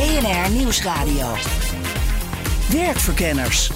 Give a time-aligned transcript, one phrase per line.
[0.00, 1.34] BNR Nieuwsradio.
[2.72, 3.70] Werkverkenners.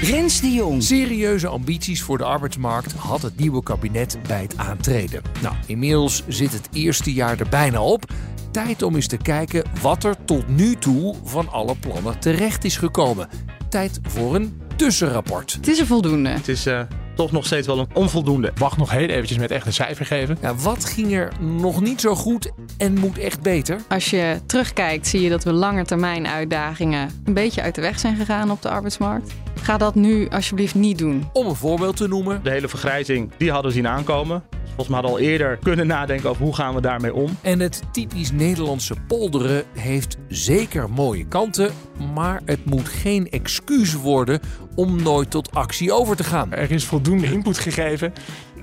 [0.00, 0.82] Rens de Jong.
[0.82, 5.22] Serieuze ambities voor de arbeidsmarkt had het nieuwe kabinet bij het aantreden.
[5.42, 8.04] Nou, inmiddels zit het eerste jaar er bijna op.
[8.50, 12.76] Tijd om eens te kijken wat er tot nu toe van alle plannen terecht is
[12.76, 13.28] gekomen.
[13.68, 15.52] Tijd voor een tussenrapport.
[15.52, 16.28] Het is een voldoende.
[16.28, 16.80] Het is uh,
[17.14, 18.52] toch nog steeds wel een onvoldoende.
[18.54, 20.38] Wacht nog heel eventjes met echt een cijfer geven.
[20.40, 23.80] Ja, wat ging er nog niet zo goed en moet echt beter?
[23.88, 28.16] Als je terugkijkt zie je dat we langetermijn uitdagingen een beetje uit de weg zijn
[28.16, 29.32] gegaan op de arbeidsmarkt.
[29.62, 31.28] Ga dat nu alsjeblieft niet doen.
[31.32, 32.40] Om een voorbeeld te noemen.
[32.42, 34.42] De hele vergrijzing, die hadden we zien aankomen.
[34.74, 37.36] Volgens mij hadden al eerder kunnen nadenken over hoe gaan we daarmee om.
[37.40, 41.70] En het typisch Nederlandse polderen heeft zeker mooie kanten,
[42.14, 44.40] maar het moet geen excuus worden
[44.74, 46.52] om nooit tot actie over te gaan.
[46.52, 48.12] Er is voldoende input gegeven,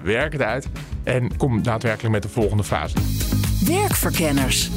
[0.04, 0.68] werk het uit
[1.04, 2.96] en kom daadwerkelijk met de volgende fase.
[3.66, 4.70] Werkverkenners.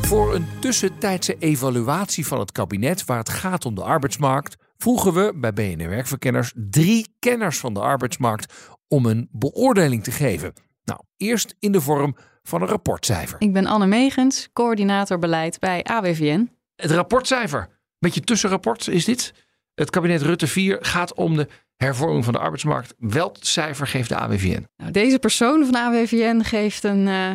[0.00, 5.32] Voor een tussentijdse evaluatie van het kabinet waar het gaat om de arbeidsmarkt, vroegen we
[5.36, 8.54] bij BNR Werkverkenners drie kenners van de arbeidsmarkt
[8.90, 10.52] om een beoordeling te geven.
[10.84, 13.40] Nou, eerst in de vorm van een rapportcijfer.
[13.40, 16.50] Ik ben Anne Megens, coördinator beleid bij AWVN.
[16.76, 17.68] Het rapportcijfer,
[17.98, 19.34] beetje tussenrapport is dit.
[19.74, 21.48] Het kabinet Rutte 4 gaat om de
[21.84, 22.94] hervorming van de arbeidsmarkt.
[22.98, 24.66] Welk cijfer geeft de AWVN?
[24.76, 27.30] Nou, deze persoon van de AWVN geeft een uh,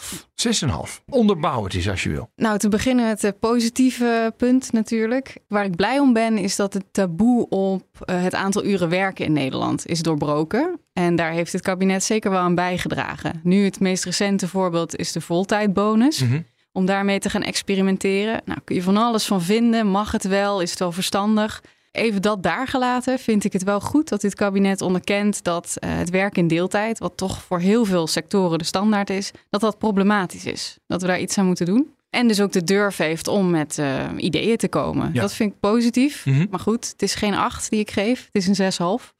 [0.00, 0.26] 6,5.
[0.98, 1.04] 6,5.
[1.08, 2.30] Onderbouw het eens als je wil.
[2.36, 5.36] Nou, te beginnen met het positieve punt natuurlijk.
[5.48, 9.24] Waar ik blij om ben, is dat het taboe op uh, het aantal uren werken
[9.24, 10.80] in Nederland is doorbroken.
[10.92, 13.40] En daar heeft het kabinet zeker wel aan bijgedragen.
[13.42, 16.22] Nu het meest recente voorbeeld is de voltijdbonus.
[16.22, 16.46] Mm -hmm.
[16.72, 18.40] Om daarmee te gaan experimenteren.
[18.44, 19.86] Nou, kun je van alles van vinden.
[19.86, 20.60] Mag het wel?
[20.60, 21.62] Is het wel verstandig?
[21.92, 25.90] Even dat daar gelaten, vind ik het wel goed dat dit kabinet onderkent dat uh,
[25.96, 29.78] het werk in deeltijd, wat toch voor heel veel sectoren de standaard is, dat dat
[29.78, 30.78] problematisch is.
[30.86, 31.94] Dat we daar iets aan moeten doen.
[32.10, 35.10] En dus ook de durf heeft om met uh, ideeën te komen.
[35.12, 35.20] Ja.
[35.20, 36.26] Dat vind ik positief.
[36.26, 36.46] Mm -hmm.
[36.50, 39.12] Maar goed, het is geen 8 die ik geef, het is een 6,5.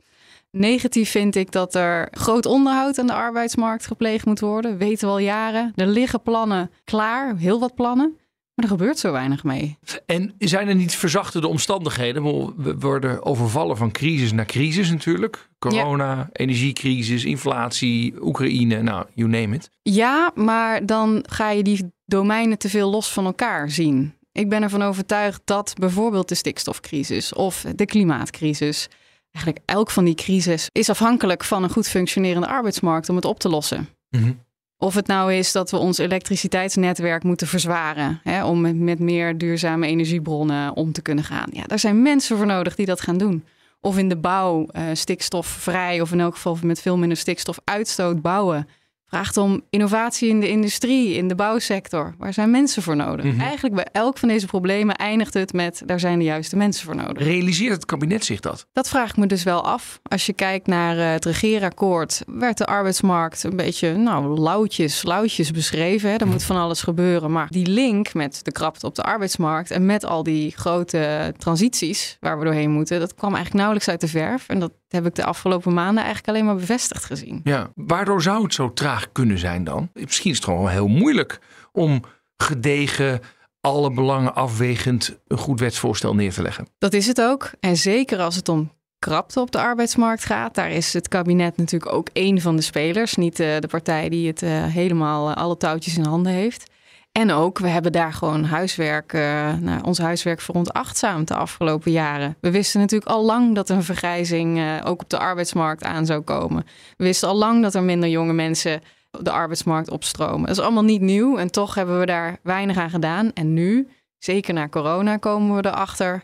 [0.50, 4.78] Negatief vind ik dat er groot onderhoud aan de arbeidsmarkt gepleegd moet worden.
[4.78, 5.72] Weten we al jaren.
[5.77, 8.16] Er liggen plannen klaar, heel wat plannen.
[8.55, 9.79] Maar er gebeurt zo weinig mee.
[10.07, 12.23] En zijn er niet verzachtende omstandigheden?
[12.63, 15.49] We worden overvallen van crisis naar crisis natuurlijk.
[15.59, 16.29] Corona, ja.
[16.33, 19.71] energiecrisis, inflatie, Oekraïne, nou, you name it.
[19.83, 24.15] Ja, maar dan ga je die domeinen te veel los van elkaar zien.
[24.33, 28.89] Ik ben ervan overtuigd dat bijvoorbeeld de stikstofcrisis of de klimaatcrisis...
[29.33, 33.39] eigenlijk elk van die crisis is afhankelijk van een goed functionerende arbeidsmarkt om het op
[33.39, 33.89] te lossen.
[34.11, 34.41] Mm -hmm.
[34.82, 39.87] Of het nou is dat we ons elektriciteitsnetwerk moeten verzwaren hè, om met, meer duurzame
[39.87, 41.48] energiebronnen om te kunnen gaan.
[41.53, 43.44] Ja, daar zijn mensen voor nodig die dat gaan doen.
[43.81, 48.69] Of in de bouw uh, stikstofvrij of in elk geval met veel minder stikstofuitstoot bouwen.
[49.12, 52.15] Vraagt om innovatie in de industrie, in de bouwsector.
[52.19, 53.25] Waar zijn mensen voor nodig?
[53.25, 53.41] Mm -hmm.
[53.41, 56.97] Eigenlijk bij elk van deze problemen eindigt het met daar zijn de juiste mensen voor
[56.97, 57.25] nodig.
[57.25, 58.67] Realiseert het kabinet zich dat?
[58.73, 60.00] Dat vraag ik me dus wel af.
[60.03, 65.50] Als je kijkt naar uh, het regeerakkoord, werd de arbeidsmarkt een beetje nou, lauwtjes, lauwtjes
[65.50, 66.11] beschreven.
[66.11, 66.17] Hè.
[66.17, 67.33] Er moet van alles gebeuren.
[67.33, 72.17] Maar die link met de krapte op de arbeidsmarkt en met al die grote transities
[72.21, 74.49] waar we doorheen moeten, dat kwam eigenlijk nauwelijks uit de verf.
[74.49, 77.41] En dat heb ik de afgelopen maanden eigenlijk alleen maar bevestigd gezien.
[77.45, 79.91] Ja, waardoor zou het zo traag kunnen zijn dan?
[79.93, 81.41] Misschien is het gewoon heel moeilijk
[81.73, 82.03] om
[82.37, 83.21] gedegen,
[83.61, 86.67] alle belangen afwegend een goed wetsvoorstel neer te leggen.
[86.79, 87.51] Dat is het ook.
[87.61, 90.55] En zeker als het om krapte op de arbeidsmarkt gaat.
[90.55, 93.15] Daar is het kabinet natuurlijk ook één van de spelers.
[93.15, 96.71] Niet uh, de partij die het uh, helemaal uh, alle touwtjes in handen heeft.
[97.12, 102.37] En ook, we hebben daar gewoon huiswerk, uh, nou, ons huiswerk veronachtzaamd de afgelopen jaren.
[102.41, 106.20] We wisten natuurlijk al lang dat een vergrijzing uh, ook op de arbeidsmarkt aan zou
[106.20, 106.64] komen.
[106.97, 110.47] We wisten al lang dat er minder jonge mensen de arbeidsmarkt opstromen.
[110.47, 113.32] Dat is allemaal niet nieuw en toch hebben we daar weinig aan gedaan.
[113.32, 113.88] En nu,
[114.19, 116.23] zeker na corona, komen we erachter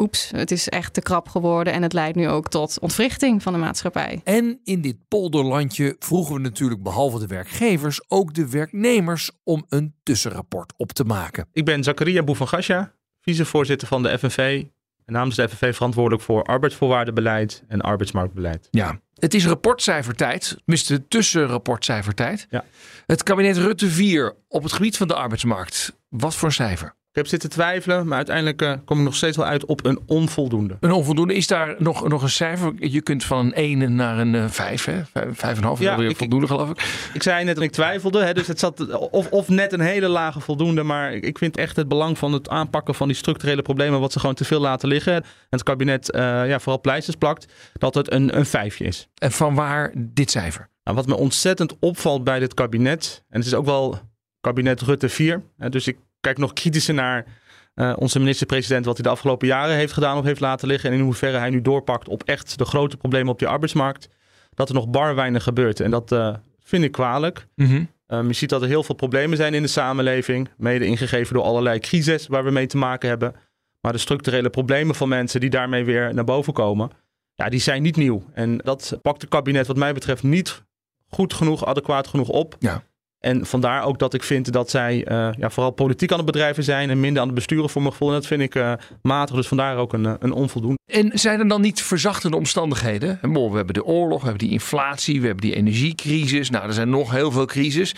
[0.00, 3.52] oeps, het is echt te krap geworden en het leidt nu ook tot ontwrichting van
[3.52, 4.20] de maatschappij.
[4.24, 9.94] En in dit polderlandje vroegen we natuurlijk behalve de werkgevers ook de werknemers om een
[10.02, 11.48] tussenrapport op te maken.
[11.52, 14.64] Ik ben Zakaria Boe van Gasja, vicevoorzitter van de FNV.
[15.04, 18.68] En namens de FNV verantwoordelijk voor arbeidsvoorwaardenbeleid en arbeidsmarktbeleid.
[18.70, 22.46] Ja, het is rapportcijfertijd, tenminste tussenrapportcijfertijd.
[22.50, 22.64] Ja.
[23.06, 25.98] Het kabinet Rutte 4 op het gebied van de arbeidsmarkt.
[26.08, 26.98] Wat voor cijfer?
[27.12, 30.00] Ik heb zitten twijfelen, maar uiteindelijk eh, kom ik nog steeds wel uit op een
[30.06, 30.76] onvoldoende.
[30.80, 31.34] Een onvoldoende.
[31.34, 32.72] Is daar nog, nog een cijfer?
[32.78, 35.00] Je kunt van een 1 naar een eh, 5, hè?
[35.04, 37.10] 5,5 is Ja, alweer ik- voldoende, geloof ik.
[37.14, 40.08] Ik zei net dat ik twijfelde, hè, dus het zat of, of net een hele
[40.08, 40.82] lage voldoende.
[40.82, 44.20] Maar ik vind echt het belang van het aanpakken van die structurele problemen, wat ze
[44.20, 45.14] gewoon te veel laten liggen.
[45.14, 49.08] En het kabinet eh, ja, vooral pleisters plakt, dat het een, een vijfje is.
[49.14, 50.68] En van waar dit cijfer?
[50.84, 53.98] Nou, wat me ontzettend opvalt bij dit kabinet, en het is ook wel
[54.40, 57.26] kabinet Rutte 4, hè, dus ik kijk nog kritischer naar
[57.74, 60.90] eh, onze minister-president, wat hij de afgelopen jaren heeft gedaan of heeft laten liggen.
[60.90, 64.08] En in hoeverre hij nu doorpakt op echt de grote problemen op die arbeidsmarkt.
[64.54, 65.80] Dat er nog bar weinig gebeurt.
[65.80, 67.46] En dat eh, vind ik kwalijk.
[67.54, 67.84] Mhm.
[68.06, 70.48] Um, je ziet dat er heel veel problemen zijn in de samenleving.
[70.56, 73.34] Mede ingegeven door allerlei crises waar we mee te maken hebben.
[73.80, 76.90] Maar de structurele problemen van mensen die daarmee weer naar boven komen.
[77.34, 78.24] Ja, die zijn niet nieuw.
[78.32, 80.62] En dat pakt het kabinet wat mij betreft niet
[81.08, 82.56] goed genoeg, adequaat genoeg op.
[82.58, 82.82] Ja.
[83.20, 86.64] En vandaar ook dat ik vind dat zij eh, ja, vooral politiek aan het bedrijven
[86.64, 88.08] zijn en minder aan het besturen voor mijn gevoel.
[88.08, 88.72] En dat vind ik eh,
[89.02, 90.78] matig, dus vandaar ook een, eh, een onvoldoende.
[90.86, 93.18] En zijn er dan niet verzachtende omstandigheden?
[93.22, 96.50] We hebben de oorlog, we hebben die inflatie, we hebben die energiecrisis.
[96.50, 97.94] Nou, er zijn nog heel veel crisis.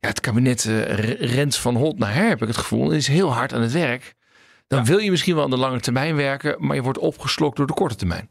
[0.00, 0.64] Ja, het kabinet
[1.18, 2.90] rent van hot naar her, heb ik het gevoel.
[2.90, 4.14] En is heel hard aan het werk.
[4.66, 7.66] Dan wil je misschien wel aan de lange termijn werken, maar je wordt opgeslokt door
[7.66, 8.28] de korte termijn.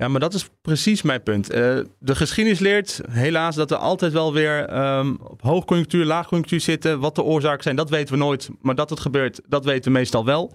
[0.00, 1.50] Ja, maar dat is precies mijn punt.
[1.50, 7.00] Eh, de geschiedenis leert helaas dat er altijd wel weer ehm, op hoogconjunctuur, laagconjunctuur zitten.
[7.00, 8.48] Wat de oorzaken zijn, dat weten we nooit.
[8.60, 10.52] Maar dat het gebeurt, dat weten we meestal wel.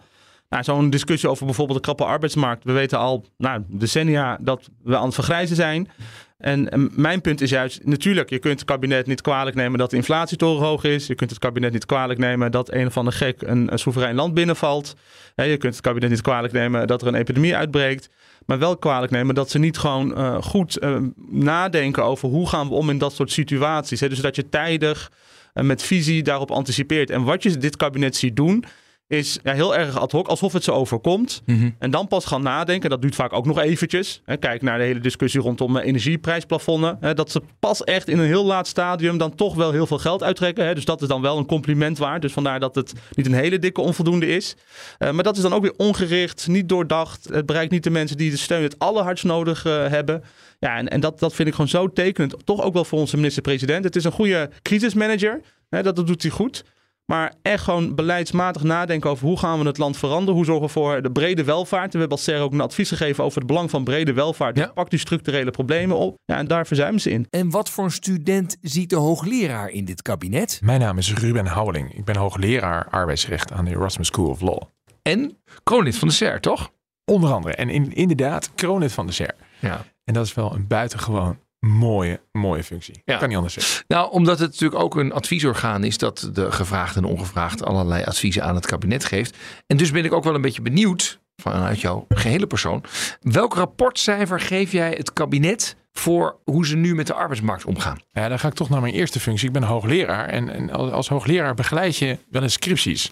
[0.49, 2.63] Nou, Zo'n discussie over bijvoorbeeld de krappe arbeidsmarkt.
[2.63, 5.89] We weten al nou, decennia dat we aan het vergrijzen zijn.
[6.37, 9.95] En, mijn punt is juist, natuurlijk, je kunt het kabinet niet kwalijk nemen dat de
[9.95, 11.07] inflatie torenhoog is.
[11.07, 14.33] Je kunt het kabinet niet kwalijk nemen dat een of ander gek een, soeverein land
[14.33, 14.95] binnenvalt.
[15.35, 18.09] Je kunt het kabinet niet kwalijk nemen dat er een epidemie uitbreekt.
[18.45, 20.97] Maar wel kwalijk nemen dat ze niet gewoon eh, goed eh,
[21.29, 23.99] nadenken over hoe gaan we om in dat soort situaties.
[23.99, 24.09] Hè?
[24.09, 25.11] Dus dat je tijdig
[25.53, 27.09] eh, met visie daarop anticipeert.
[27.09, 28.63] En wat je dit kabinet ziet doen,
[29.07, 31.41] is ja, heel erg ad hoc, alsof het ze overkomt.
[31.79, 34.21] En dan pas gaan nadenken, dat duurt vaak ook nog eventjes.
[34.25, 36.97] Hè, kijk naar de hele discussie rondom eh, energieprijsplafonnen.
[36.99, 39.97] Hè, dat ze pas echt in een heel laat stadium dan toch wel heel veel
[39.97, 40.65] geld uittrekken.
[40.65, 42.21] Hè, dus dat is dan wel een compliment waard.
[42.21, 44.55] Dus vandaar dat het niet een hele dikke onvoldoende is.
[44.97, 47.27] Eh, maar dat is dan ook weer ongericht, niet doordacht.
[47.31, 50.23] Het bereikt niet de mensen die de steun het allerhardst nodig eh, hebben.
[50.59, 52.35] Ja, en, en dat, dat vind ik gewoon zo tekenend.
[52.45, 53.83] Toch ook wel voor onze minister-president.
[53.83, 55.41] Het is een goede crisismanager.
[55.69, 56.63] Hè, dat, dat doet hij goed.
[57.05, 60.35] Maar echt gewoon beleidsmatig nadenken over hoe gaan we het land veranderen.
[60.35, 61.85] Hoe zorgen we voor de brede welvaart.
[61.85, 64.57] En we hebben als CER ook een advies gegeven over het belang van brede welvaart.
[64.57, 64.71] Ja.
[64.73, 66.17] Pak die structurele problemen op.
[66.25, 67.27] Ja, en daar verzuimen ze in.
[67.29, 70.59] En wat voor een student ziet de hoogleraar in dit kabinet?
[70.63, 71.93] Mijn naam is Ruben Houweling.
[71.93, 74.61] Ik ben hoogleraar arbeidsrecht aan de Erasmus School of Law.
[75.01, 76.71] En kroonlid van de SER, toch?
[77.11, 77.55] Onder andere.
[77.55, 79.35] En in, inderdaad, kroonlid van de SER.
[79.59, 79.85] Ja.
[80.03, 83.01] En dat is wel een buitengewoon mooie, mooie functie.
[83.05, 83.17] Ja.
[83.17, 83.85] Kan niet anders zeggen.
[83.87, 88.43] Nou, omdat het natuurlijk ook een adviesorgaan is dat de gevraagd en ongevraagd allerlei adviezen
[88.43, 89.37] aan het kabinet geeft.
[89.67, 92.83] En dus ben ik ook wel een beetje benieuwd vanuit jouw gehele persoon.
[93.21, 97.97] Welk rapportcijfer geef jij het kabinet voor hoe ze nu met de arbeidsmarkt omgaan?
[98.11, 99.47] Ja, dan ga ik toch naar mijn eerste functie.
[99.47, 100.27] Ik ben hoogleraar.
[100.27, 103.11] En, en als, als hoogleraar begeleid je wel eens scripties.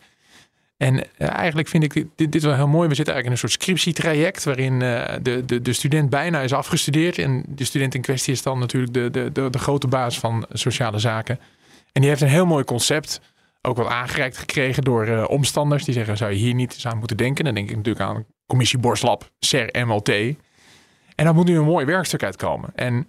[0.78, 2.88] En eh, eigenlijk vind ik dit, dit, wel heel mooi.
[2.88, 4.44] We zitten eigenlijk in een soort scriptietraject.
[4.44, 7.18] waarin eh, de, de, de student bijna is afgestudeerd.
[7.18, 11.00] En de student in kwestie is dan natuurlijk de, de, de, grote baas van sociale
[11.00, 11.40] zaken.
[11.92, 13.22] En die heeft een heel mooi concept.
[13.62, 15.84] Ook wel aangereikt gekregen door eh, omstanders.
[15.84, 17.46] Die zeggen: zou je hier niet eens aan moeten denken?
[17.46, 20.10] Dan denk ik natuurlijk aan commissie Borslab, CER, MLT.
[21.15, 22.70] En daar moet nu een mooi werkstuk uitkomen.
[22.75, 23.08] En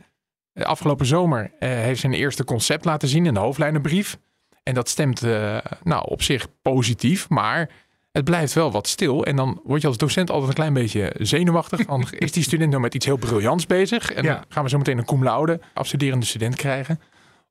[0.55, 4.19] afgelopen zomer heeft ze een eerste concept laten zien in de hoofdlijnenbrief.
[4.65, 7.71] En dat stemt eh, nou, op zich positief, maar
[8.13, 9.25] het blijft wel wat stil.
[9.25, 11.85] En dan word je als docent altijd een klein beetje zenuwachtig.
[11.87, 14.13] Dan is die student nou met iets heel briljants bezig.
[14.13, 14.35] En Ja.
[14.35, 17.01] dan gaan we zo meteen een cum laude afstuderende student krijgen.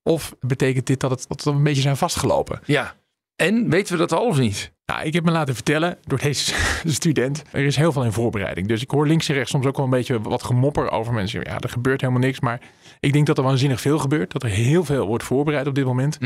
[0.03, 2.59] Of betekent dit dat, het, dat we een beetje zijn vastgelopen?
[2.65, 2.95] Ja.
[3.43, 4.71] En weten we dat al of niet?
[4.85, 6.53] Nou, ik heb me laten vertellen door deze
[6.85, 7.43] student.
[7.51, 8.67] Er is heel veel in voorbereiding.
[8.67, 11.41] Dus ik hoor links en rechts soms ook wel een beetje wat gemopper over mensen.
[11.41, 12.39] Ja, er gebeurt helemaal niks.
[12.39, 12.61] Maar
[12.99, 14.31] ik denk dat er waanzinnig veel gebeurt.
[14.31, 16.17] Dat er heel veel wordt voorbereid op dit moment.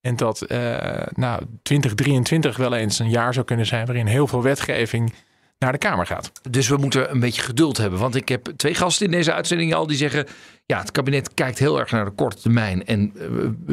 [0.00, 4.42] En dat eh, nou, 2023 wel eens een jaar zou kunnen zijn waarin heel veel
[4.42, 5.12] wetgeving
[5.58, 6.32] naar de Kamer gaat.
[6.50, 7.98] Dus we moeten een beetje geduld hebben.
[7.98, 10.26] Want ik heb twee gasten in deze uitzending al die zeggen...
[10.66, 12.86] ja, het kabinet kijkt heel erg naar de korte termijn...
[12.86, 13.28] en eh,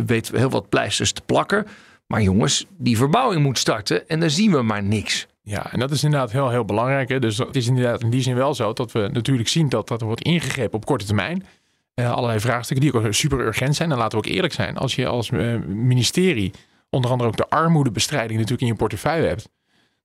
[0.05, 1.67] weet heel wat pleisters te plakken.
[2.12, 5.27] Maar jongens, die verbouwing moet starten en dan zien we maar niks.
[5.44, 7.10] Ja, en dat is inderdaad heel, heel belangrijk.
[7.10, 7.20] Hè?
[7.20, 10.01] Dus het is inderdaad in die zin wel zo dat we natuurlijk zien dat, dat
[10.01, 11.46] er wordt ingegrepen op korte termijn.
[11.94, 13.91] Eh, allerlei vraagstukken die ook super urgent zijn.
[13.91, 16.51] En laten we ook eerlijk zijn, als je als eh, ministerie
[16.89, 19.50] onder andere ook de armoedebestrijding natuurlijk in je portefeuille hebt,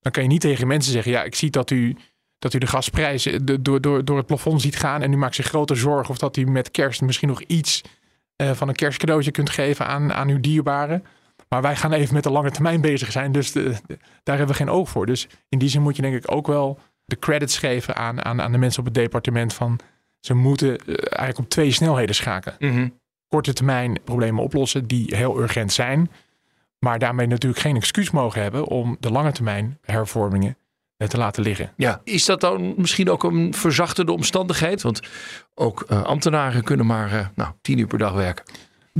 [0.01, 1.97] dan kan je niet tegen mensen zeggen, ja, ik zie dat u,
[2.39, 5.03] dat u de gasprijs de- door, door, door het plafond ziet gaan.
[5.03, 7.83] En u maakt zich grote zorgen of dat u met kerst misschien nog iets
[8.37, 11.05] eh, van een kerstcadeautje kunt geven aan, aan uw dierbaren.
[11.49, 13.33] Maar wij gaan even met de lange termijn bezig zijn.
[13.33, 15.07] Dus de- de- daar hebben we geen oog voor.
[15.07, 18.43] Dus in die zin moet je denk ik ook wel de credits geven aan, aan,
[18.43, 19.79] aan de mensen op het departement van
[20.21, 22.57] ze moeten eh, eigenlijk op twee snelheden schakelen.
[22.59, 22.89] Mhm.
[23.29, 26.11] Korte termijn problemen oplossen die heel urgent zijn.
[26.79, 30.57] Maar daarmee natuurlijk geen excuus mogen hebben om de lange termijn hervormingen
[30.97, 31.73] eh, te laten liggen.
[31.77, 34.83] Ja, is dat dan misschien ook een verzachtende omstandigheid?
[34.83, 35.01] Want
[35.55, 38.45] ook eh, ambtenaren kunnen maar nou, tien uur per dag werken.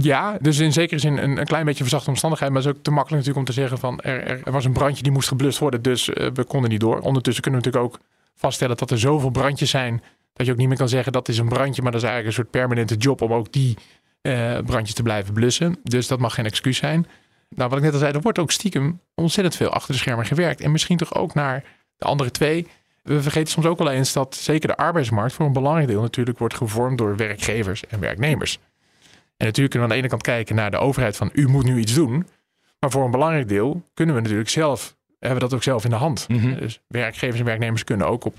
[0.01, 2.53] Ja, dus in zekere zin een, een klein beetje verzachte omstandigheid.
[2.53, 4.73] Maar het is ook te makkelijk natuurlijk om te zeggen van er, er, was een
[4.73, 5.83] brandje die moest geblust worden.
[5.83, 7.01] Dus eh, we konden niet door.
[7.01, 8.01] Ondertussen kunnen we natuurlijk ook
[8.35, 10.03] vaststellen dat er zoveel brandjes zijn.
[10.33, 11.83] Dat je ook niet meer kan zeggen dat is een brandje.
[11.83, 13.77] Maar dat is eigenlijk een soort permanente job om ook die
[14.21, 15.77] eh, brandjes te blijven blussen.
[15.83, 17.07] Dus dat mag geen excuus zijn.
[17.49, 20.27] Nou, wat ik net al zei, er wordt ook stiekem ontzettend veel achter de schermen
[20.27, 20.61] gewerkt.
[20.61, 21.65] En misschien toch ook naar
[21.97, 22.67] de andere twee.
[23.03, 26.39] We vergeten soms ook wel eens dat zeker de arbeidsmarkt voor een belangrijk deel natuurlijk
[26.39, 28.59] wordt gevormd door werkgevers en werknemers.
[29.37, 31.65] En natuurlijk kunnen we aan de ene kant kijken naar de overheid van u moet
[31.65, 32.27] nu iets doen.
[32.79, 35.91] Maar voor een belangrijk deel kunnen we natuurlijk zelf, hebben we dat ook zelf in
[35.91, 36.29] de hand.
[36.29, 36.59] Mhm.
[36.59, 38.39] Dus werkgevers en werknemers kunnen ook op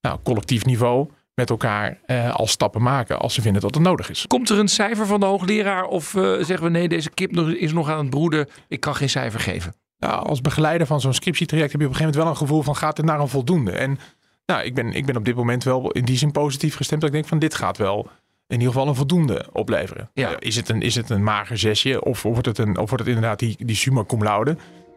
[0.00, 4.10] nou, collectief niveau met elkaar eh, al stappen maken als ze vinden dat het nodig
[4.10, 4.26] is.
[4.26, 7.72] Komt er een cijfer van de hoogleraar of eh, zeggen we nee, deze kip is
[7.72, 8.48] nog aan het broeden.
[8.68, 9.74] Ik kan geen cijfer geven.
[9.98, 12.62] Nou, als begeleider van zo'n scriptietraject heb je op een gegeven moment wel een gevoel
[12.62, 13.70] van gaat het naar een voldoende?
[13.70, 13.98] En
[14.46, 17.00] nou, ik ben, ik ben op dit moment wel in die zin positief gestemd.
[17.00, 18.10] Dat ik denk van dit gaat wel
[18.52, 20.10] in ieder geval een voldoende opleveren.
[20.14, 20.30] Ja.
[20.30, 23.04] Eh, is, het een, is het een mager zesje of wordt het, een, of wordt
[23.04, 24.56] het inderdaad die, die summa cum laude?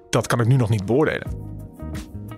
[0.10, 1.28] Dat kan ik nu nog niet beoordelen.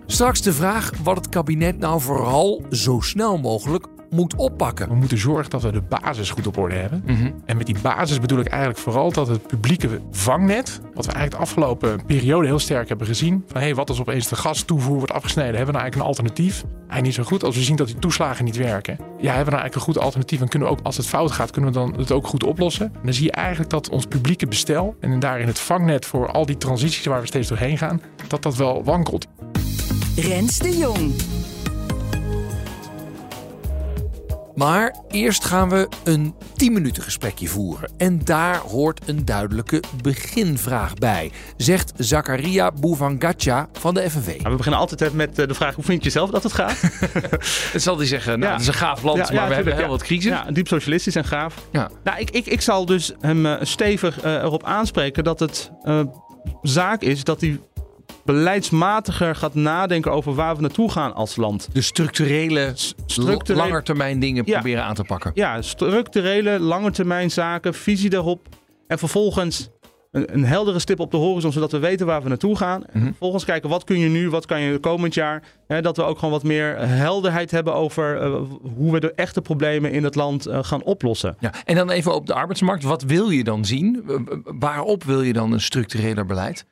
[0.06, 4.90] Straks de vraag wat het kabinet nou vooral zo snel mogelijk moet oppakken.
[4.90, 7.04] We moeten zorgen dat we de basis goed op orde hebben.
[7.06, 7.32] Mhm.
[7.46, 11.32] En met die basis bedoel ik eigenlijk vooral dat het publieke vangnet, wat we eigenlijk
[11.32, 15.12] de afgelopen periode heel sterk hebben gezien, van hé, wat als opeens de gastoevoer wordt
[15.12, 16.64] afgesneden, hebben we nou eigenlijk een alternatief?
[16.78, 17.44] Eigenlijk niet zo goed.
[17.44, 19.98] Als we zien dat die toeslagen niet werken, ja, hebben we nou eigenlijk een goed
[19.98, 22.44] alternatief en kunnen we ook, als het fout gaat, kunnen we dan het ook goed
[22.44, 22.86] oplossen.
[22.86, 26.46] En dan zie je eigenlijk dat ons publieke bestel en daarin het vangnet voor al
[26.46, 29.28] die transities waar we steeds doorheen gaan, dat dat wel wankelt.
[30.16, 31.14] Rens de Jong.
[34.58, 37.92] Maar eerst gaan we een 10 minuten gesprekje voeren.
[37.98, 41.32] En daar hoort een duidelijke beginvraag bij.
[41.58, 44.42] Zegt Zakaria Bouvangatja van de FNV.
[44.42, 46.82] We beginnen altijd met eh, de vraag: hoe vind je zelf dat het gaat?
[47.74, 48.52] Het zal hij zeggen, nou, Ja.
[48.52, 49.90] het is een gaaf land, Ja, maar ja, we hebben heel ja.
[49.90, 50.32] wat crisis.
[50.32, 51.56] Ja, diep socialistisch en gaaf.
[51.72, 51.90] Ja.
[52.04, 56.02] Nou, ik, ik, ik zal dus hem eh, stevig eh, erop aanspreken dat het eh,
[56.62, 57.60] zaak is dat hij
[58.28, 61.70] beleidsmatiger gaat nadenken over waar we naartoe gaan als land.
[61.74, 62.72] De structurele,
[63.06, 64.54] structurele- langetermijn dingen Ja.
[64.54, 65.32] proberen aan te pakken.
[65.34, 68.48] Ja, structurele, lange termijn zaken, visie daarop.
[68.88, 69.70] En vervolgens
[70.12, 72.84] een, een heldere stip op de horizon, zodat we weten waar we naartoe gaan.
[72.86, 73.08] En Mhm.
[73.08, 75.44] vervolgens kijken, wat kun je nu, wat kan je komend jaar.
[75.68, 78.34] Hè, dat we ook gewoon wat meer helderheid hebben over eh,
[78.76, 81.36] hoe we de echte problemen in het land eh, gaan oplossen.
[81.40, 81.52] Ja.
[81.66, 82.84] En dan even op de arbeidsmarkt.
[82.84, 84.04] Wat wil je dan zien?
[84.44, 86.66] Waarop wil je dan een structureler beleid?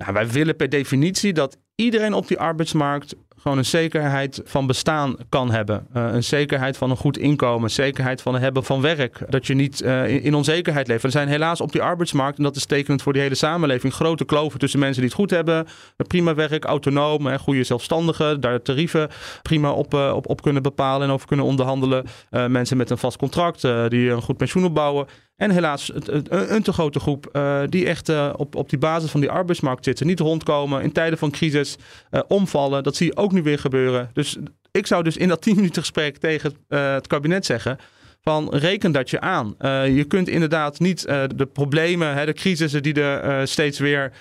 [0.00, 5.16] Nou, wij willen per definitie dat iedereen op die arbeidsmarkt gewoon een zekerheid van bestaan
[5.28, 5.86] kan hebben.
[5.92, 9.18] Eh, een zekerheid van een goed inkomen, zekerheid van het hebben van werk.
[9.28, 11.04] Dat je niet eh, in, onzekerheid leeft.
[11.04, 14.24] Er zijn helaas op die arbeidsmarkt, en dat is tekenend voor die hele samenleving, grote
[14.24, 18.62] kloven tussen mensen die het goed hebben, eh, prima werk, autonoom, hè, goede zelfstandigen, daar
[18.62, 19.08] tarieven
[19.42, 22.04] prima op, op, op kunnen bepalen en over kunnen onderhandelen.
[22.30, 25.06] Mensen met een vast contract, die een goed pensioen opbouwen.
[25.40, 29.20] En helaas een, te grote groep eh, die echt eh, op, op die basis van
[29.20, 30.06] die arbeidsmarkt zitten.
[30.06, 31.76] Niet rondkomen, in tijden van crisis
[32.10, 32.82] eh, omvallen.
[32.82, 34.10] Dat zie je ook nu weer gebeuren.
[34.12, 34.36] Dus
[34.70, 37.78] ik zou dus in dat 10 minuten gesprek tegen het kabinet zeggen...
[38.22, 39.54] van reken dat je aan.
[39.94, 41.00] Je kunt inderdaad niet
[41.36, 44.12] de problemen, hè, de crisissen die er steeds weer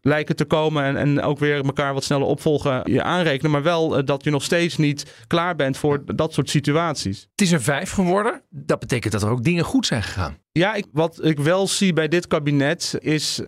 [0.00, 0.84] lijken te komen...
[0.84, 3.50] En, en ook weer elkaar wat sneller opvolgen, je aanrekenen.
[3.50, 7.28] Maar wel eh, dat je nog steeds niet klaar bent voor dat soort situaties.
[7.30, 8.42] Het is een vijf geworden.
[8.50, 10.38] Dat betekent dat er ook dingen goed zijn gegaan.
[10.52, 13.40] Ja, ik, wat ik wel zie bij dit kabinet is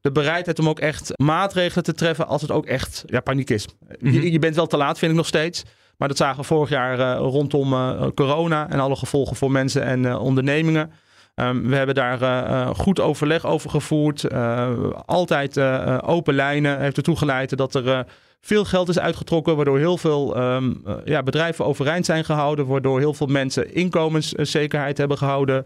[0.00, 3.66] de bereidheid om ook echt maatregelen te treffen als het ook echt ja, paniek is.
[3.98, 5.62] je, je bent wel te laat, vind ik nog steeds.
[5.96, 9.82] Maar dat zagen we vorig jaar eh, rondom eh, corona en alle gevolgen voor mensen
[9.82, 10.90] en ondernemingen.
[11.36, 14.24] Ehm, we hebben daar eh, eh, goed overleg over gevoerd.
[14.24, 15.58] Eh, altijd
[16.02, 18.06] open lijnen heeft ertoe geleid dat er
[18.46, 22.98] veel geld is uitgetrokken, waardoor heel veel ehm, eh, ja, bedrijven overeind zijn gehouden, waardoor
[22.98, 25.64] heel veel mensen inkomenszekerheid hebben gehouden.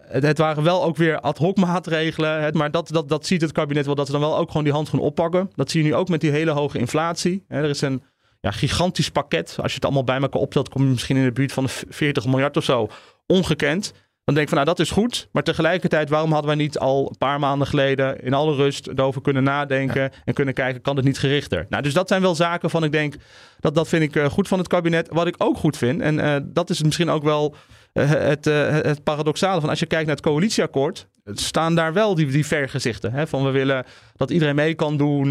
[0.00, 3.86] Het, waren wel ook weer ad hoc maatregelen, maar dat, dat, dat ziet het kabinet
[3.86, 5.50] wel, dat ze dan wel ook gewoon die hand gaan oppakken.
[5.54, 7.44] Dat zie je nu ook met die hele hoge inflatie.
[7.48, 8.02] Er is een
[8.40, 9.56] ja, gigantisch pakket.
[9.56, 11.70] Als je het allemaal bij elkaar optelt, kom je misschien in de buurt van de
[11.88, 12.88] 40 miljard of zo.
[13.26, 13.92] Ongekend.
[14.24, 15.28] Dan denk ik van, nou dat is goed.
[15.32, 19.22] Maar tegelijkertijd, waarom hadden wij niet al een paar maanden geleden in alle rust erover
[19.22, 21.66] kunnen nadenken en kunnen kijken, kan het niet gerichter?
[21.68, 23.14] Nou, dus dat zijn wel zaken van ik denk,
[23.60, 25.08] dat, dat vind ik eh, goed van het kabinet.
[25.10, 27.54] Wat ik ook goed vind, en eh, dat is misschien ook wel
[27.92, 32.14] eh, het, eh, het paradoxale van als je kijkt naar het coalitieakkoord, staan daar wel
[32.14, 33.12] die, die vergezichten.
[33.12, 33.26] Hè?
[33.26, 33.84] Van we willen
[34.16, 35.26] dat iedereen mee kan doen,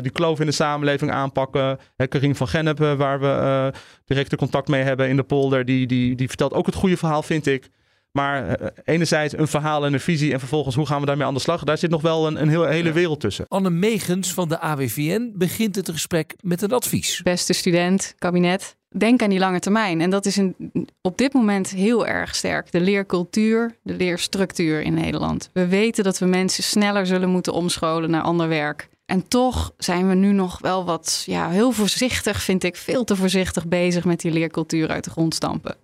[0.00, 1.78] die kloof in de samenleving aanpakken.
[1.96, 3.72] Hè, Karin van Gennep, waar we
[4.04, 7.22] directe contact mee hebben in de polder, die, die, die vertelt ook het goede verhaal,
[7.22, 7.70] vind ik.
[8.16, 11.34] Maar eh, enerzijds een verhaal en een visie en vervolgens hoe gaan we daarmee aan
[11.34, 11.64] de slag.
[11.64, 13.44] Daar zit nog wel een, een heel, hele wereld tussen.
[13.48, 17.20] Anne Megens van de AWVN begint het gesprek met een advies.
[17.22, 20.00] Beste student, kabinet, denk aan die lange termijn.
[20.00, 20.54] En dat is een,
[21.02, 22.72] op dit moment heel erg sterk.
[22.72, 25.50] De leercultuur, de leerstructuur in Nederland.
[25.52, 28.88] We weten dat we mensen sneller zullen moeten omscholen naar ander werk.
[29.06, 33.16] En toch zijn we nu nog wel wat, ja, heel voorzichtig, vind ik, veel te
[33.16, 35.76] voorzichtig bezig met die leercultuur uit de grond stampen.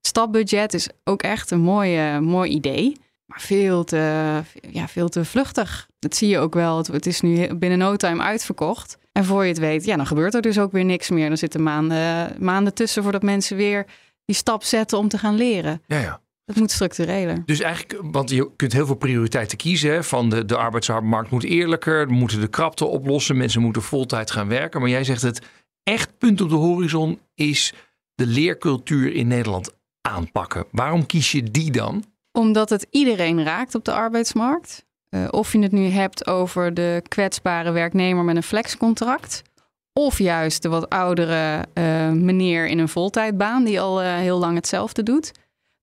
[0.00, 2.96] Stapbudget is ook echt een mooi, mooi idee.
[3.26, 5.88] Maar veel te, ja, veel te vluchtig.
[5.98, 6.76] Dat zie je ook wel.
[6.76, 8.98] Het, het is nu binnen no time uitverkocht.
[9.12, 11.28] En voor je het weet, ja, dan gebeurt er dus ook weer niks meer.
[11.28, 13.86] Dan zitten maanden, maanden tussen voordat mensen weer
[14.24, 15.82] die stap zetten om te gaan leren.
[15.86, 16.20] Ja, ja.
[16.50, 17.42] Dat moet structureler.
[17.44, 19.90] Dus eigenlijk, want je kunt heel veel prioriteiten kiezen.
[19.90, 20.04] Hè?
[20.04, 24.48] Van de, de arbeidsmarkt moet eerlijker, we moeten de krapte oplossen, mensen moeten voltijd gaan
[24.48, 24.80] werken.
[24.80, 25.40] Maar jij zegt het
[25.82, 27.72] echt punt op de horizon is
[28.14, 30.64] de leercultuur in Nederland aanpakken.
[30.70, 32.04] Waarom kies je die dan?
[32.32, 34.84] Omdat het iedereen raakt op de arbeidsmarkt.
[35.08, 39.42] Eh, of je het nu hebt over de kwetsbare werknemer met een flexcontract.
[39.92, 44.54] Of juist de wat oudere eh, meneer in een voltijdbaan die al eh, heel lang
[44.54, 45.32] hetzelfde doet.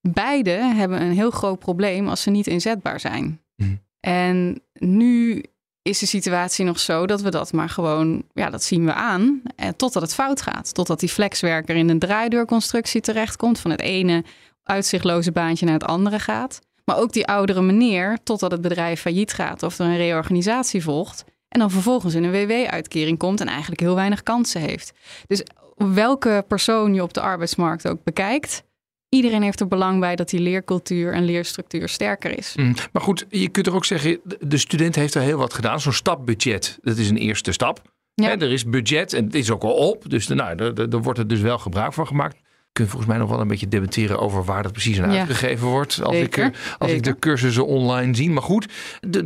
[0.00, 3.40] Beide hebben een heel groot probleem als ze niet inzetbaar zijn.
[3.56, 3.74] Mhm.
[4.00, 5.44] En nu
[5.82, 9.42] is de situatie nog zo dat we dat maar gewoon, ja, dat zien we aan.
[9.56, 10.74] eh, totdat het fout gaat.
[10.74, 13.58] Totdat die flexwerker in een draaideurconstructie terechtkomt.
[13.58, 14.24] Van het ene
[14.62, 16.60] uitzichtloze baantje naar het andere gaat.
[16.84, 21.24] Maar ook die oudere meneer, totdat het bedrijf failliet gaat of er een reorganisatie volgt.
[21.48, 24.92] En dan vervolgens in een WW-uitkering komt en eigenlijk heel weinig kansen heeft.
[25.26, 25.42] Dus
[25.76, 28.64] welke persoon je op de arbeidsmarkt ook bekijkt,
[29.08, 32.54] iedereen heeft er belang bij dat die leercultuur en leerstructuur sterker is.
[32.56, 35.54] Mm, Maar goed, je kunt er ook zeggen, de- de student heeft er heel wat
[35.54, 35.80] gedaan.
[35.80, 37.82] Zo'n stapbudget, dat is een eerste stap.
[38.14, 38.24] Ja.
[38.28, 40.10] Hè, er is budget en het is ook al op.
[40.10, 42.36] Dus nou, daar wordt er dus wel gebruik van gemaakt.
[42.36, 45.18] Je kunt volgens mij nog wel een beetje debatteren over waar dat precies aan Ja.
[45.18, 46.00] uitgegeven wordt.
[46.02, 48.30] Als, ik, Zeker, eh, als ik de cursussen online zie.
[48.30, 48.66] Maar goed,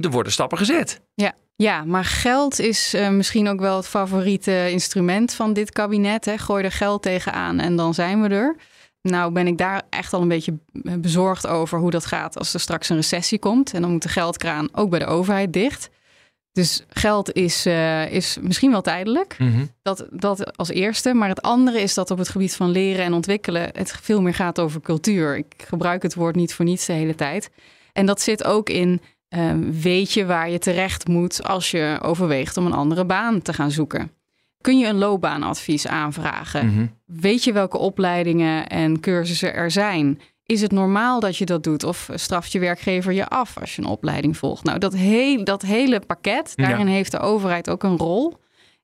[0.02, 1.00] er worden stappen gezet.
[1.14, 6.24] Ja, ja maar geld is eh, misschien ook wel het favoriete instrument van dit kabinet.
[6.24, 6.38] Hè.
[6.38, 8.56] Gooi er geld tegenaan en dan zijn we er.
[9.02, 10.58] Nou ben ik daar echt al een beetje
[10.98, 13.74] bezorgd over hoe dat gaat als er straks een recessie komt.
[13.74, 15.90] En dan moet de geldkraan ook bij de overheid dicht.
[16.52, 19.36] Dus geld is, eh, is misschien wel tijdelijk.
[19.82, 21.14] Dat, dat als eerste.
[21.14, 24.34] Maar het andere is dat op het gebied van leren en ontwikkelen het veel meer
[24.34, 25.36] gaat over cultuur.
[25.36, 27.50] Ik gebruik het woord niet voor niets de hele tijd.
[27.92, 32.56] En dat zit ook in ehm, weet je waar je terecht moet als je overweegt
[32.56, 34.10] om een andere baan te gaan zoeken.
[34.62, 36.92] Kun je een loopbaanadvies aanvragen?
[37.06, 40.20] Weet je welke opleidingen en cursussen er zijn?
[40.46, 41.84] Is het normaal dat je dat doet?
[41.84, 44.64] Of straft je werkgever je af als je een opleiding volgt?
[44.64, 48.40] Nou, dat, heel, dat hele pakket, daarin heeft de overheid ook een rol.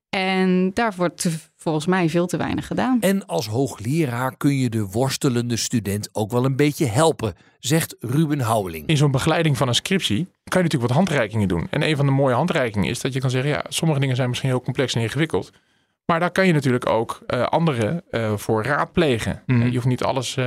[0.09, 3.01] En daar wordt volgens mij veel te weinig gedaan.
[3.01, 8.39] En als hoogleraar kun je de worstelende student ook wel een beetje helpen, zegt Ruben
[8.39, 8.87] Houweling.
[8.87, 11.67] In zo'n begeleiding van een scriptie kan je natuurlijk wat handreikingen doen.
[11.69, 14.29] En een van de mooie handreikingen is dat je kan zeggen, ja, sommige dingen zijn
[14.29, 15.51] misschien heel complex en ingewikkeld.
[16.09, 19.43] Maar daar kan je natuurlijk ook eh, anderen eh, voor raadplegen.
[19.45, 20.37] Eh, je hoeft niet alles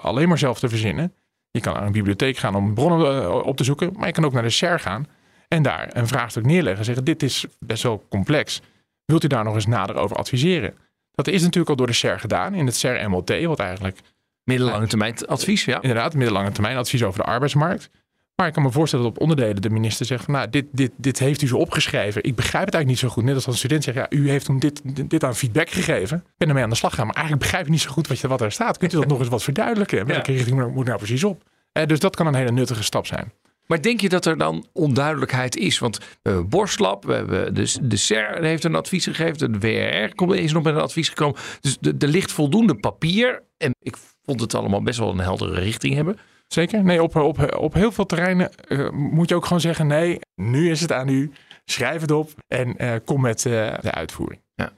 [0.00, 1.14] alleen maar zelf te verzinnen.
[1.50, 3.92] Je kan naar een bibliotheek gaan om bronnen op te zoeken.
[3.96, 5.06] Maar je kan ook naar de SER gaan
[5.48, 6.78] en daar een vraagstuk neerleggen.
[6.78, 8.60] En zeggen, dit is best wel complex.
[9.04, 10.74] Wilt u daar nog eens nader over adviseren?
[11.12, 13.44] Dat is natuurlijk al door de SER gedaan in het SER MLT.
[13.44, 14.00] Wat eigenlijk
[14.44, 15.80] Middellange termijn advies, ja.
[15.80, 17.90] inderdaad middellange termijn advies over de arbeidsmarkt.
[18.38, 20.92] Maar ik kan me voorstellen dat op onderdelen de minister zegt van nou, dit, dit,
[20.96, 22.24] dit heeft u zo opgeschreven.
[22.24, 23.24] Ik begrijp het eigenlijk niet zo goed.
[23.24, 26.16] Net als een student zegt, ja, u heeft toen dit, dit, aan feedback gegeven.
[26.16, 28.18] Ik ben ermee aan de slag gegaan, maar eigenlijk begrijp ik niet zo goed wat,
[28.18, 28.78] je, wat er staat.
[28.78, 30.06] Kunt u dat nog eens wat verduidelijken?
[30.06, 31.42] Welke richting moet, nou precies op?
[31.72, 33.32] Eh, dus dat kan een hele nuttige stap zijn.
[33.66, 35.78] Maar denk je dat er dan onduidelijkheid is?
[35.78, 40.14] Want we hebben Borstlab, we hebben de, de CER heeft een advies gegeven, de WRR
[40.14, 41.36] komt- is nog met een advies gekomen.
[41.60, 43.42] Dus de- er ligt voldoende papier.
[43.56, 46.16] En ik vond het allemaal best wel een heldere richting hebben.
[46.48, 46.84] Zeker.
[46.84, 50.70] Nee, op, op, op heel veel terreinen eh, moet je ook gewoon zeggen: nee, nu
[50.70, 51.32] is het aan u.
[51.64, 54.40] Schrijf het op en eh, kom met eh, de uitvoering.
[54.54, 54.72] Ja.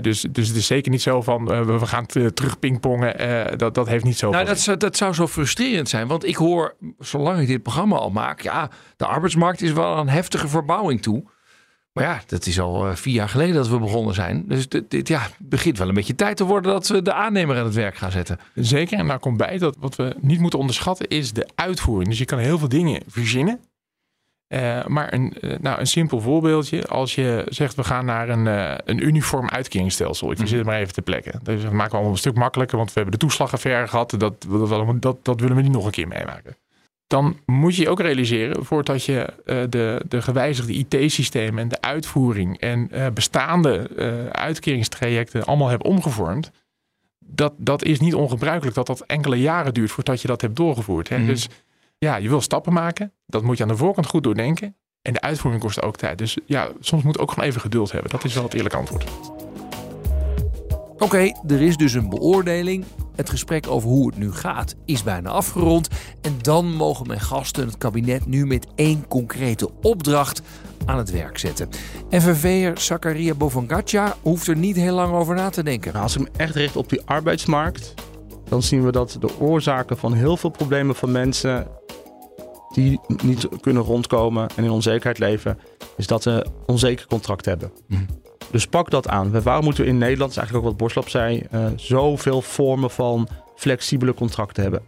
[0.00, 3.58] Dus, dus het is zeker niet zo van we gaan terug pingpongen.
[3.58, 4.30] Dat, dat heeft niet zo.
[4.30, 6.06] Nou, dat zou, dat zou zo frustrerend zijn.
[6.06, 9.98] Want ik hoor, zolang ik dit programma al maak, ja, de arbeidsmarkt is wel aan
[9.98, 11.24] een heftige verbouwing toe.
[11.96, 14.44] Maar ja, dat is al eh, vier jaar geleden dat we begonnen zijn.
[14.48, 17.58] Dus dit, dit ja, begint wel een beetje tijd te worden dat we de aannemer
[17.58, 18.38] aan het werk gaan zetten.
[18.54, 22.08] Zeker, en daar komt bij dat wat we niet moeten onderschatten is de uitvoering.
[22.08, 23.60] Dus je kan heel veel dingen verzinnen.
[24.46, 26.86] Eh, maar een, eh, nou, een simpel voorbeeldje.
[26.86, 28.46] Als je zegt we gaan naar een,
[28.90, 30.30] een uniform uitkeringsstelsel.
[30.30, 31.40] Ik verzin het maar even te plekken.
[31.42, 32.76] Dus dat maken we allemaal een stuk makkelijker.
[32.76, 34.10] Want we hebben de toeslagaffaire gehad.
[34.10, 36.56] Dat, dat, dat, dat willen we niet nog een keer meemaken.
[37.06, 41.80] Dan moet je je ook realiseren, voordat je eh, de, de gewijzigde IT-systemen en de
[41.80, 46.50] uitvoering en eh, bestaande eh, uitkeringstrajecten allemaal hebt omgevormd.
[47.18, 51.08] Dat, dat is niet ongebruikelijk dat dat enkele jaren duurt voordat je dat hebt doorgevoerd.
[51.08, 51.18] Hè?
[51.18, 51.26] Mhm.
[51.26, 51.48] Dus
[51.98, 53.12] ja, je wil stappen maken.
[53.26, 54.76] Dat moet je aan de voorkant goed doordenken.
[55.02, 56.18] En de uitvoering kost ook tijd.
[56.18, 58.10] Dus ja, soms moet ook gewoon even geduld hebben.
[58.10, 59.06] Dat is wel het eerlijke antwoord.
[60.98, 62.84] Oké, er is dus een beoordeling.
[63.16, 65.88] Het gesprek over hoe het nu gaat is bijna afgerond.
[66.20, 70.42] En dan mogen mijn gasten het kabinet nu met één concrete opdracht
[70.84, 71.68] aan het werk zetten.
[72.10, 75.92] FNV'er Zakaria Bovangatja hoeft er niet heel lang over na te denken.
[75.92, 77.94] Nou, als ik me echt richt op die arbeidsmarkt,
[78.48, 81.66] dan zien we dat de oorzaken van heel veel problemen van mensen
[82.72, 85.58] die niet kunnen rondkomen en in onzekerheid leven,
[85.96, 87.72] is dat ze onzeker contract hebben.
[87.86, 88.02] Mhm.
[88.50, 89.42] Dus pak dat aan.
[89.42, 93.28] Waarom moeten we in Nederland, is eigenlijk ook wat Borslap zei, eh, zoveel vormen van
[93.56, 94.82] flexibele contracten hebben?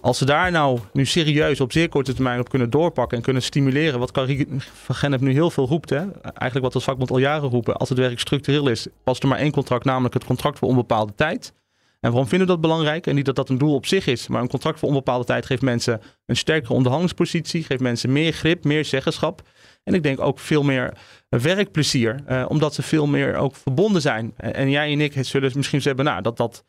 [0.00, 3.42] Als ze daar nou nu serieus op zeer korte termijn op kunnen doorpakken en kunnen
[3.42, 6.10] stimuleren, wat Carrie van Gennep nu heel veel roept, hè?
[6.22, 9.38] eigenlijk wat als vakbond al jaren roepen, als het werk structureel is, past er maar
[9.38, 11.52] één contract, namelijk het contract voor onbepaalde tijd.
[12.00, 13.06] En waarom vinden we dat belangrijk?
[13.06, 15.46] En niet dat dat een doel op zich is, maar een contract voor onbepaalde tijd
[15.46, 19.42] geeft mensen een sterkere onderhandelingspositie, geeft mensen meer grip, meer zeggenschap.
[19.84, 20.92] En ik denk ook veel meer
[21.28, 24.32] werkplezier, eh, omdat ze veel meer ook verbonden zijn.
[24.36, 26.64] En, en jij en ik zullen misschien zeggen, nou, dat, dat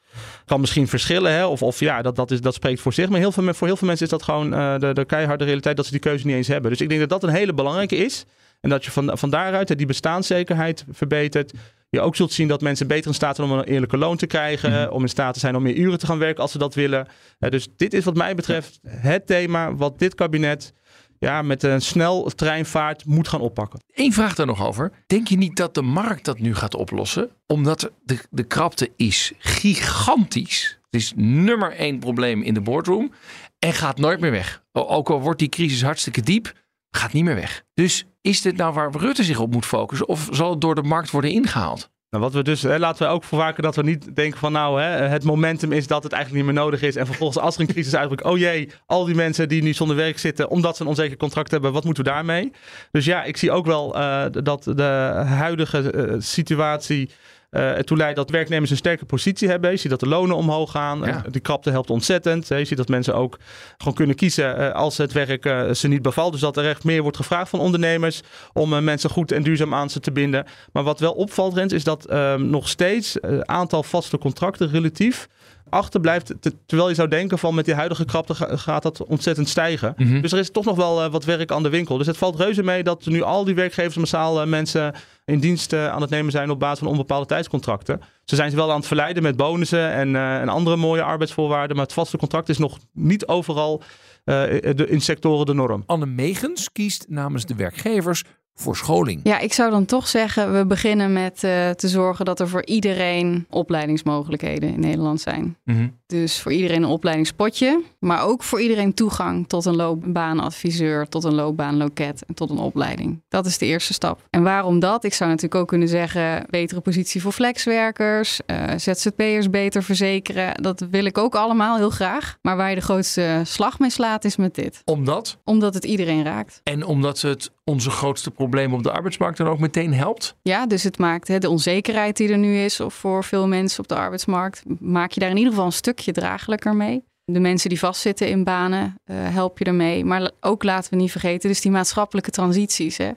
[0.45, 1.45] kan misschien verschillen, hè?
[1.45, 3.09] Of, of ja, dat, dat, is, dat spreekt voor zich.
[3.09, 5.75] Maar heel veel, voor heel veel mensen is dat gewoon eh, de, de keiharde realiteit
[5.75, 6.71] dat ze die keuze niet eens hebben.
[6.71, 8.25] Dus ik denk dat dat een hele belangrijke is.
[8.61, 11.53] En dat je van, van daaruit hè, die bestaanszekerheid verbetert.
[11.89, 14.27] Je ook zult zien dat mensen beter in staat zijn om een eerlijke loon te
[14.27, 14.91] krijgen.
[14.91, 17.07] Om in staat te zijn om meer uren te gaan werken als ze dat willen.
[17.39, 20.73] Eh, dus dit is wat mij betreft het thema wat dit kabinet
[21.19, 23.79] ja, met een snel treinvaart moet gaan oppakken.
[23.93, 24.91] Eén vraag daar nog over.
[25.07, 27.29] Denk je niet dat de markt dat nu gaat oplossen?
[27.47, 30.79] Omdat de, de krapte is gigantisch.
[30.89, 33.11] Het is nummer één probleem in de boardroom.
[33.59, 34.63] En gaat nooit meer weg.
[34.71, 36.53] Ook al wordt die crisis hartstikke diep,
[36.91, 37.63] gaat niet meer weg.
[37.73, 40.07] Dus is dit nou waar Rutte zich op moet focussen?
[40.07, 41.89] Of zal het door de markt worden ingehaald?
[42.09, 44.81] Nou, wat we dus, hè, laten we ook voorwaken dat we niet denken van nou,
[44.81, 46.95] hè, het momentum is dat het eigenlijk niet meer nodig is.
[46.95, 49.95] En vervolgens als er een crisis uitbreekt, oh jee, al die mensen die nu zonder
[49.95, 52.51] werk zitten omdat ze een onzeker contract hebben, wat moeten we daarmee?
[52.91, 54.83] Dus ja, ik zie ook wel eh, dat de
[55.25, 57.09] huidige eh, situatie
[57.49, 59.71] eh, ertoe leidt dat werknemers een sterke positie hebben.
[59.71, 60.99] Je ziet dat de lonen omhoog gaan.
[60.99, 61.05] Ja.
[61.05, 62.47] Eh, die krapte helpt ontzettend.
[62.47, 63.37] Je ziet dat mensen ook
[63.77, 66.31] gewoon kunnen kiezen eh, als het werk eh, ze niet bevalt.
[66.31, 68.21] Dus dat er echt meer wordt gevraagd van ondernemers
[68.53, 70.45] om eh, mensen goed en duurzaam aan ze te binden.
[70.71, 75.27] Maar wat wel opvalt, Rens, is dat ehm, nog steeds het aantal vaste contracten relatief
[75.69, 76.33] achterblijft.
[76.39, 79.93] te- terwijl je zou denken van met die huidige krapte ga- gaat dat ontzettend stijgen.
[79.97, 80.21] Mhm.
[80.21, 81.97] Dus er is toch nog wel eh, wat werk aan de winkel.
[81.97, 84.93] Dus het valt reuze mee dat nu al die werkgevers massaal eh, mensen
[85.25, 88.01] in dienst eh, aan het nemen zijn op basis van onbepaalde tijdscontracten.
[88.25, 91.75] Ze zijn ze wel aan het verleiden met bonussen en, en andere mooie arbeidsvoorwaarden.
[91.75, 93.81] Maar het vaste contract is nog niet overal
[94.23, 95.83] de, in sectoren de norm.
[95.85, 98.23] Anne Megens kiest namens de werkgevers
[98.59, 99.19] voor scholing.
[99.23, 102.65] Ja, ik zou dan toch zeggen, we beginnen met eh, te zorgen dat er voor
[102.65, 105.57] iedereen opleidingsmogelijkheden in Nederland zijn.
[105.63, 105.87] Mhm.
[106.07, 111.33] Dus voor iedereen een opleidingspotje, maar ook voor iedereen toegang tot een loopbaanadviseur, tot een
[111.33, 113.21] loopbaanloket en tot een opleiding.
[113.27, 114.27] Dat is de eerste stap.
[114.29, 115.03] En waarom dat?
[115.03, 120.61] Ik zou natuurlijk ook kunnen zeggen, betere positie voor flexwerkers, eh, ZZP'ers beter verzekeren.
[120.61, 122.37] Dat wil ik ook allemaal heel graag.
[122.41, 124.81] Maar waar je de grootste slag mee slaat is met dit.
[124.85, 125.37] Omdat?
[125.43, 126.61] Omdat het iedereen raakt.
[126.63, 130.35] En omdat het onze grootste probleem op de arbeidsmarkt dan ook meteen helpt?
[130.41, 133.79] Ja, dus het maakt hè, de onzekerheid die er nu is of voor veel mensen
[133.79, 137.03] op de arbeidsmarkt, maak je daar in ieder geval een stukje draaglijker mee.
[137.25, 140.05] De mensen die vastzitten in banen, eh, help je ermee.
[140.05, 142.97] Maar ook laten we niet vergeten, dus die maatschappelijke transities.
[142.97, 143.11] Hè.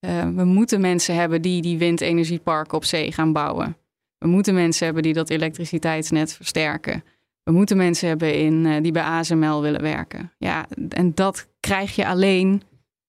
[0.00, 3.76] Eh, we moeten mensen hebben die die windenergieparken op zee gaan bouwen.
[4.18, 7.04] We moeten mensen hebben die dat elektriciteitsnet versterken.
[7.42, 10.32] We moeten mensen hebben in, eh, die bij ASML willen werken.
[10.38, 12.62] Ja, en dat krijg je alleen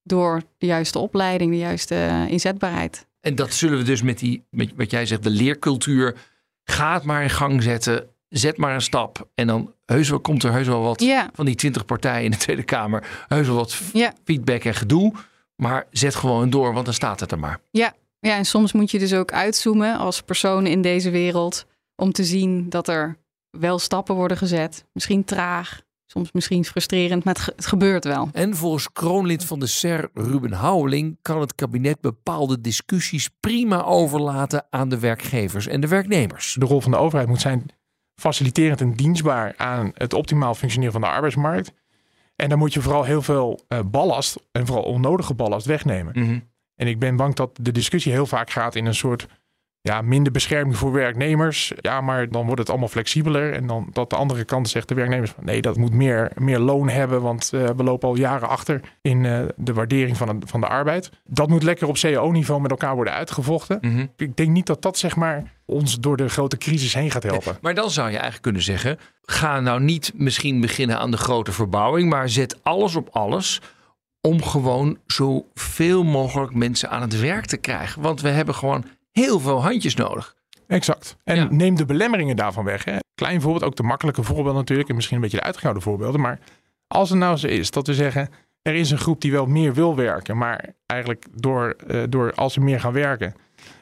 [0.04, 3.08] door de juiste opleiding, de juiste eh, inzetbaarheid.
[3.22, 6.16] En dat zullen we dus met die, met wat jij zegt, de leercultuur.
[6.64, 8.10] Ga het maar in gang zetten.
[8.30, 9.30] Zet maar een stap.
[9.36, 12.38] En dan heus wel, komt er heus wel wat van die twintig partijen in de
[12.38, 13.26] Tweede Kamer.
[13.28, 13.74] Heus wel wat
[14.24, 15.14] feedback en gedoe.
[15.56, 17.60] Maar zet gewoon door, want dan staat het er maar.
[17.72, 17.94] Ja.
[18.20, 22.24] ja, en soms moet je dus ook uitzoomen als persoon in deze wereld om te
[22.24, 23.18] zien dat er
[23.50, 24.86] wel stappen worden gezet.
[24.94, 28.30] Misschien traag, soms misschien frustrerend, maar het, ge- het gebeurt wel.
[28.34, 34.66] En volgens kroonlid van de SER Ruben Houweling kan het kabinet bepaalde discussies prima overlaten
[34.70, 36.56] aan de werkgevers en de werknemers.
[36.60, 37.66] De rol van de overheid moet zijn
[38.16, 41.72] faciliterend en dienstbaar aan het optimaal functioneren van de arbeidsmarkt.
[42.36, 46.14] En dan moet je vooral heel veel eh, ballast en vooral onnodige ballast wegnemen.
[46.20, 46.40] Mhm.
[46.76, 49.28] En ik ben bang dat de discussie heel vaak gaat in een soort
[49.84, 51.72] ja, minder bescherming voor werknemers.
[51.76, 53.54] Ja, maar dan wordt het allemaal flexibeler.
[53.54, 56.60] En dan dat de andere kant zegt de werknemers van nee, dat moet meer, meer
[56.60, 57.22] loon hebben.
[57.22, 60.68] Want eh, we lopen al jaren achter in eh, de waardering van, de- van de
[60.68, 61.10] arbeid.
[61.26, 63.78] Dat moet lekker op CAO-niveau met elkaar worden uitgevochten.
[63.82, 64.06] Mhm.
[64.18, 67.58] Ik denk niet dat dat zeg maar ons door de grote crisis heen gaat helpen.
[67.62, 71.52] Maar dan zou je eigenlijk kunnen zeggen: ga nou niet misschien beginnen aan de grote
[71.52, 73.62] verbouwing, maar zet alles op alles
[74.22, 78.02] om gewoon zoveel mogelijk mensen aan het werk te krijgen.
[78.02, 80.36] Want we hebben gewoon heel veel handjes nodig.
[80.68, 81.18] Exact.
[81.24, 81.48] En Ja.
[81.50, 82.86] neem de belemmeringen daarvan weg.
[82.86, 82.98] Hè.
[83.16, 84.90] Klein voorbeeld, ook de makkelijke voorbeeld natuurlijk.
[84.90, 86.22] En misschien een beetje de uitgehouden voorbeelden.
[86.22, 86.40] Maar
[86.88, 88.30] als het nou zo is dat we zeggen...
[88.62, 90.38] er is een groep die wel meer wil werken...
[90.38, 93.34] maar eigenlijk door, eh, door als ze meer gaan werken...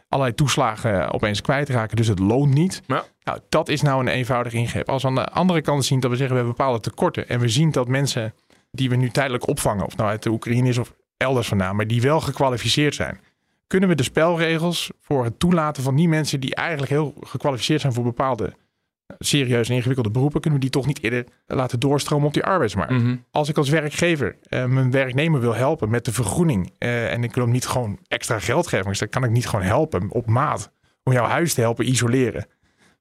[0.08, 1.96] allerlei toeslagen opeens kwijtraken.
[1.98, 2.82] Dus het loont niet.
[2.88, 3.04] Ja.
[3.24, 4.90] Nou, dat is nou een eenvoudige ingreep.
[4.90, 6.36] Als we aan de andere kant zien dat we zeggen...
[6.36, 7.30] we hebben bepaalde tekorten...
[7.30, 8.34] en we zien dat mensen
[8.72, 9.86] die we nu tijdelijk opvangen...
[9.86, 11.76] of nou uit de Oekraïne is of elders vandaan...
[11.76, 13.20] maar die wel gekwalificeerd zijn
[13.70, 17.94] kunnen we de spelregels voor het toelaten van die mensen die eigenlijk heel gekwalificeerd zijn
[17.94, 22.28] voor bepaalde eh, serieuze en ingewikkelde beroepen, kunnen we die toch niet eerder laten doorstromen
[22.28, 22.92] op die arbeidsmarkt.
[22.92, 23.16] Mhm.
[23.32, 27.34] Als ik als werkgever eh, mijn werknemer wil helpen met de vergroening eh, en ik
[27.34, 30.26] wil hem niet gewoon extra geld geven, dus dan kan ik niet gewoon helpen op
[30.26, 30.72] maat
[31.04, 32.46] om jouw huis te helpen isoleren.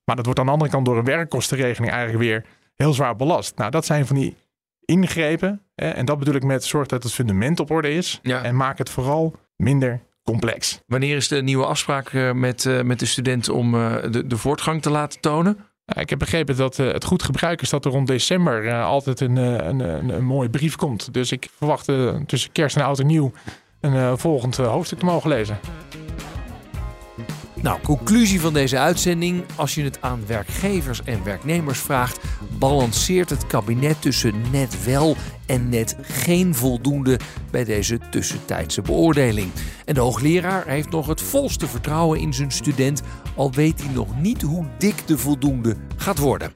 [0.05, 3.57] Maar dat wordt aan de andere kant door een werkkostenregeling eigenlijk weer heel zwaar belast.
[3.57, 4.37] Nou, dat zijn van die
[4.85, 5.63] ingrepen.
[5.75, 8.19] eh, en dat bedoel ik met zorg dat het fundament op orde is.
[8.23, 8.43] Ja.
[8.43, 10.81] En maak het vooral minder complex.
[10.87, 14.37] Wanneer is de nieuwe afspraak eh, met, eh, met de studenten om eh, de, de
[14.37, 15.57] voortgang te laten tonen?
[15.97, 19.21] Ik heb begrepen dat eh, het goed gebruik is dat er rond december eh, altijd
[19.21, 21.15] een, eh, een, een, een mooie brief komt.
[21.15, 21.85] Dus ik verwacht
[22.27, 23.33] tussen kerst en oud en nieuw
[23.81, 25.59] een eh, volgend hoofdstuk te mogen lezen.
[27.63, 29.45] Nou, conclusie van deze uitzending.
[29.57, 32.21] Als je het aan werkgevers en werknemers vraagt,
[32.59, 35.17] balanceert het kabinet tussen net wel
[35.47, 37.19] en net geen voldoende
[37.51, 39.51] bij deze tussentijdse beoordeling.
[39.85, 43.03] En de hoogleraar heeft nog het volste vertrouwen in zijn student,
[43.37, 46.53] al weet hij nog niet hoe dik de voldoende gaat worden.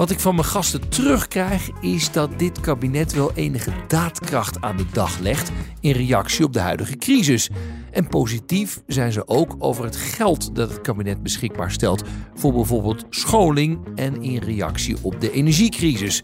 [0.00, 4.86] Wat ik van mijn gasten terugkrijg is dat dit kabinet wel enige daadkracht aan de
[4.92, 7.50] dag legt in reactie op de huidige crisis.
[7.90, 12.02] En positief zijn ze ook over het geld dat het kabinet beschikbaar stelt
[12.34, 16.22] voor bijvoorbeeld scholing en in reactie op de energiecrisis.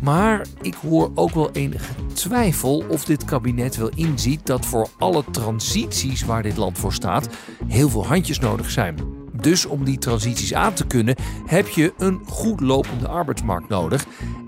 [0.00, 5.24] Maar ik hoor ook wel enige twijfel of dit kabinet wel inziet dat voor alle
[5.30, 7.28] transities waar dit land voor staat
[7.66, 9.17] heel veel handjes nodig zijn.
[9.40, 14.06] Dus om die transities aan te kunnen, heb je een goed lopende arbeidsmarkt nodig.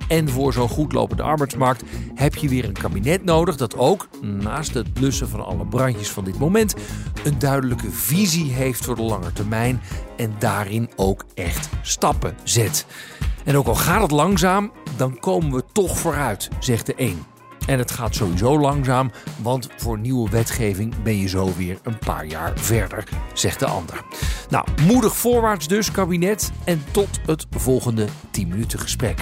[0.09, 1.83] En voor zo'n goed lopende arbeidsmarkt
[2.15, 6.25] heb je weer een kabinet nodig dat ook, naast het blussen van alle brandjes van
[6.25, 6.75] dit moment,
[7.25, 9.81] een duidelijke visie heeft voor de lange termijn
[10.17, 12.87] en daarin ook echt stappen zet.
[13.45, 17.23] En ook al gaat het langzaam, dan komen we toch vooruit, zegt de een.
[17.67, 19.11] En het gaat sowieso langzaam,
[19.43, 24.05] want voor nieuwe wetgeving ben je zo weer een paar jaar verder, zegt de ander.
[24.49, 26.51] Nou, moedig voorwaarts dus, kabinet.
[26.65, 29.21] En tot het volgende 10 minuten gesprek.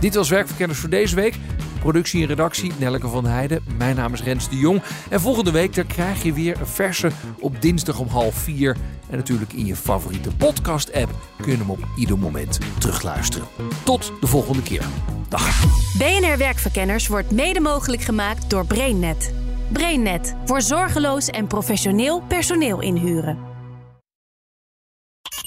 [0.00, 1.34] Dit was Werkverkenners voor deze week.
[1.82, 3.64] Productie en redactie Nelleke van Heijden.
[3.78, 4.82] Mijn naam is Rens de Jong.
[5.10, 8.76] En volgende week daar krijg je weer een verse op dinsdag om half vier.
[9.10, 13.46] En natuurlijk in je favoriete podcast-app kun je hem op ieder moment terugluisteren.
[13.84, 14.84] Tot de volgende keer.
[15.28, 15.64] Dag.
[15.98, 19.34] BNR Werkverkenners wordt mede mogelijk gemaakt door BrainNet.
[19.72, 23.51] BrainNet voor zorgeloos en professioneel personeel inhuren.